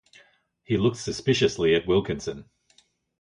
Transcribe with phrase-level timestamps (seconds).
[0.63, 2.49] He looked suspiciously at Wilkinson.